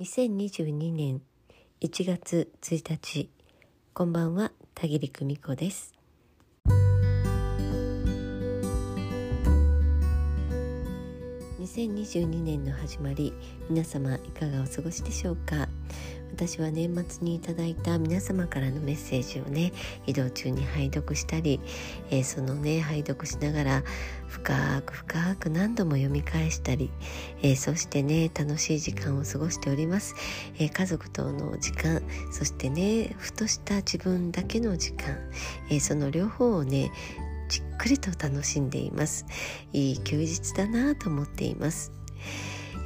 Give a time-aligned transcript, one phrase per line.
[0.00, 1.22] 2022年
[1.80, 3.28] 1月1日
[3.92, 5.92] こんばんは田切久美子です。
[11.58, 13.34] 2022年の始まり
[13.68, 15.68] 皆様いかがお過ごしでしょうか？
[16.38, 19.72] 私は年末にいただいた皆様からのメッセージをね
[20.06, 21.58] 移動中に拝読したり、
[22.10, 23.82] えー、そのね拝読しながら
[24.28, 26.92] 深く深く何度も読み返したり、
[27.42, 30.14] えー、そしてね楽しい時間を過ごしております、
[30.60, 35.18] えー、家族との時間そしてねふとした自分だけの時間、
[35.70, 36.92] えその両方をね
[37.48, 39.26] じっくりと楽しんでいます。
[39.72, 41.90] いい休日だなと思っています。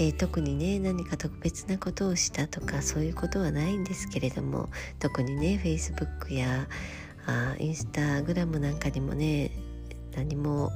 [0.00, 6.68] えー、特にね何か特別なことをしたとかそういうことはないんですけれども特にね Facebook や
[7.26, 9.50] あインスタグラムなんかにもね
[10.14, 10.72] 何も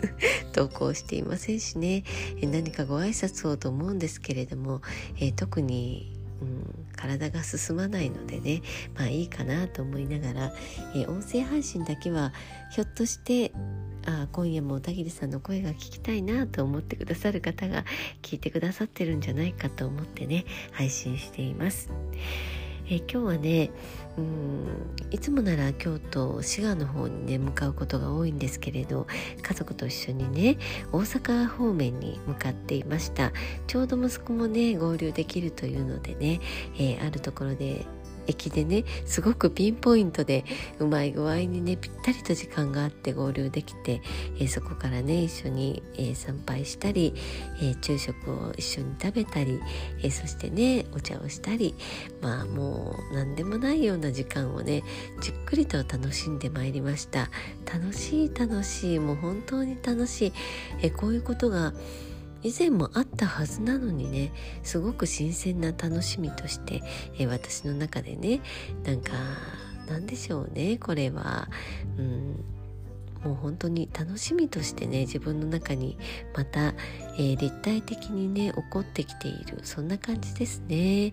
[0.52, 2.04] 投稿していませんしね、
[2.40, 4.82] え何かご挨拶をと思うんですけれども、
[5.16, 6.21] えー、特に、
[6.96, 8.62] 体が進まないのでね
[8.94, 10.52] まあいいかなと思いながら、
[10.94, 12.32] えー、音声配信だけは
[12.70, 13.52] ひょっとして
[14.06, 17.84] あ今夜も小田切さんの声が聞きたいなと思ってくださる方が
[18.20, 21.90] 聞いてくださってるんじゃないかと思ってね配信しています。
[22.92, 23.70] え今日はね
[24.18, 24.66] うん
[25.10, 29.06] いつもなら京都滋賀の方にね向かうことが多いんですけれど
[29.40, 30.58] 家族と一緒にね
[30.92, 33.32] 大阪方面に向かっていました。
[33.66, 36.40] ちょうど息子もね合流できるというのでね、
[36.76, 37.86] えー、あるところで
[38.26, 40.44] 駅でねすごくピンポイントで
[40.78, 44.02] うまい具合にねぴったりと時間があって合流できて、
[44.36, 47.14] えー、そこからね一緒に、えー、参拝したり、
[47.60, 49.60] えー、昼食を一緒に食べたり、
[50.02, 51.74] えそしてねお茶をしたり
[52.20, 54.82] まあもう何でもないような時間をね
[55.20, 57.30] じっくりと楽しんでまいりました。
[57.72, 60.32] 楽しい楽しいもう本当に楽しい、
[60.82, 61.72] えこういうことが
[62.42, 66.82] 以前もあったはずなのにねすごく新鮮な楽しみとして、
[67.18, 68.40] えー、私の中でね
[68.84, 69.12] なんか
[69.88, 71.48] なんでしょうねこれは、
[71.98, 72.44] うん、
[73.24, 75.96] もう本当に楽しみとしてね自分の中に
[76.34, 76.74] また、
[77.16, 79.60] えー、立体的にね起こってきている。
[79.62, 81.12] そんな感じですね、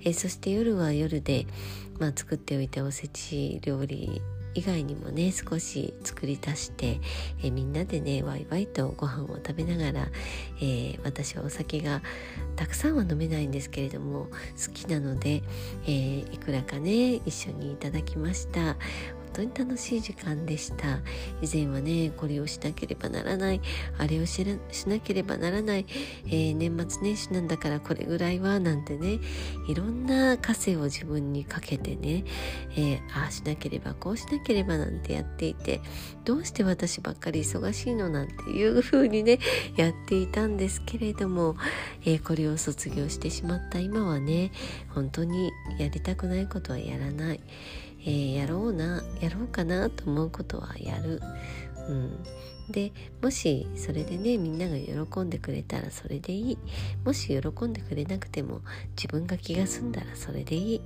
[0.00, 1.46] えー、そして夜は夜で、
[1.98, 4.22] まあ、作っておいたおせち料理
[4.58, 7.00] 以外にもね少し作り足して、
[7.42, 10.08] えみんなでねワイワイとご飯を食べながら、
[10.56, 12.02] えー、私はお酒が
[12.56, 14.26] たくさんは飲めないんですけれども
[14.66, 15.44] 好きなので、
[15.84, 18.76] えー、いくらかね一緒にいただきました。
[19.38, 20.98] 当に楽しい時間でした。
[21.40, 23.60] 以前はねこれをしなければならない。
[23.98, 25.86] あれをしなければならない、
[26.26, 29.20] えー、年末年始なんだからこれぐらいはなんてね
[29.68, 32.24] いろんな枷を自分にかけてね、
[32.72, 35.80] えー、ああしなければこうしなければなんてやっていて
[36.24, 39.38] どうして私ばっかり忙しいのなんていう風にね
[39.76, 41.56] やっていたんですけれども、
[42.04, 44.50] えー、これを卒業してしまった今はね
[44.94, 47.40] 本当にやりたくないことはやらない。
[48.00, 48.97] えー、やろうな。
[49.28, 51.20] やろうかなと思うことはやる、
[51.88, 52.24] うん、
[52.70, 56.58] でもしそれでねみんなが喜んでくれたらそれでいい。
[57.04, 58.60] もし喜んでくれなくても
[58.96, 60.80] 自分が気が済んだらそれでいい、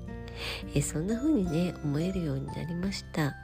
[0.75, 3.35] え、そんな風にね思えるようになりました、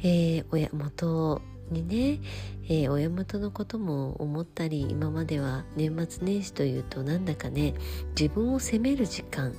[0.00, 2.20] えー、親元にね、
[2.64, 7.74] えー、親元のことも思ったり今までは年末年始というとなんだかね
[8.18, 9.54] 自分を責める時間。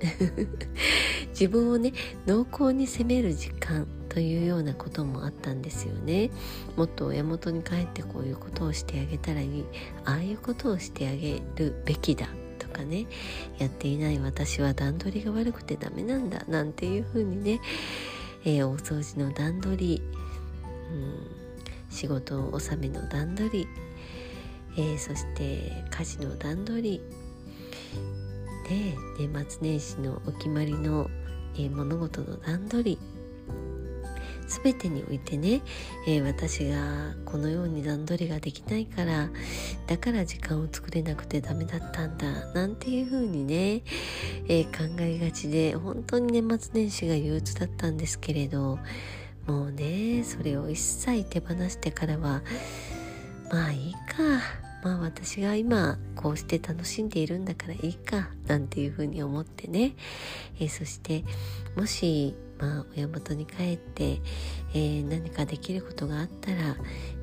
[1.30, 1.92] 自分をね
[2.26, 6.30] 濃厚に責める時間というようなこともあったんですよね。
[6.76, 9.64] もっと親元に帰ってこういうことをしてあげたらいい。
[10.04, 12.28] ああいうことをしてあげるべきだ
[12.58, 13.06] とかね。
[13.58, 14.18] やっていない。
[14.18, 16.44] 私は段取りが悪くてダメなんだ。
[16.48, 17.60] なんていうふうにね、
[18.44, 20.02] えー、お掃除の段取り、
[20.90, 21.26] うん、
[21.90, 23.68] 仕事納めの段取り、
[24.76, 27.00] えー、そして家事の段取り。
[28.68, 31.08] で年末年始のお決まりの、
[31.54, 32.98] えー、物事の段取り。
[34.48, 35.60] 全てにおいてね、
[36.06, 39.28] えー、私がこのように段取りができないから
[39.86, 43.82] だから時間を作れなくてダメだったんだなんていう風にね、
[44.48, 48.78] えー、考えがちで本当に年末年始が憂鬱だったんですけれど
[49.46, 52.42] もうねそれを一切手放してからは
[53.50, 54.67] まあいいか。
[54.82, 59.94] まあ私が今こうして楽しんでいるんだからいいかなんていうふうに思ってね、
[60.60, 61.24] えー、そして
[61.76, 64.20] もしまあ親元に帰って、
[64.74, 66.76] えー、何かできることがあったら、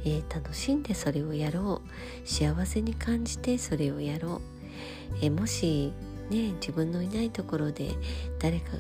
[0.04, 2.28] えー、楽しんでそれをやろう。
[2.28, 4.42] 幸せに感じてそれをやろう、
[5.22, 5.94] えもし
[6.30, 7.92] ね自分のいないところで
[8.40, 8.78] 誰かが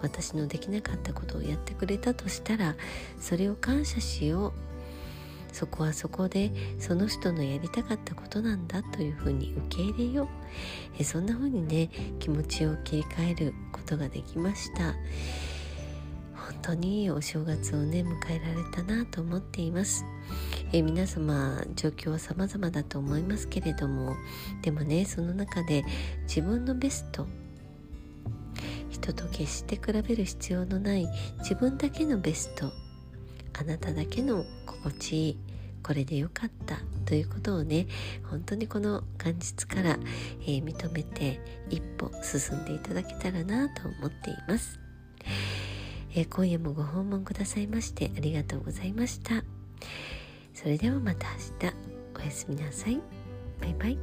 [0.00, 2.76] 私のできなかったことをやってくれたとしたら
[3.20, 4.67] それを感謝しよう。
[5.58, 10.28] そこはそこでその人のやりたかったことなんだというふうに受け入れよう。
[11.00, 11.90] えそんなふうにね
[12.20, 14.94] 気持ちを切り替えることができました。
[16.32, 20.04] 本当にお正月をね迎えられたなと思っています。
[20.72, 24.14] え皆様状況は様々だと思いますけれども
[24.62, 25.84] でもねその中で
[26.28, 27.26] 自分のベスト
[28.90, 31.08] 人と決して比べる必要のない
[31.40, 32.70] 自分だけのベスト
[33.60, 34.44] あなただけの
[34.90, 35.38] 心地いい
[35.82, 36.76] これでよかった。
[37.06, 37.86] ということをね
[38.30, 39.98] 本当にこの元日から、
[40.42, 41.40] えー、認めて
[41.70, 44.78] 一歩進んでいただけたらなと思っています、
[46.14, 49.42] えー、今夜もご訪問くださいましてありがとうございました。
[50.52, 51.28] それではまた
[51.62, 51.74] 明日。
[52.16, 53.00] おやすみなさい。
[53.60, 53.98] バイバイ。